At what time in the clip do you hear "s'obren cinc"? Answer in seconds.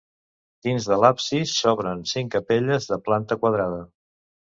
1.59-2.35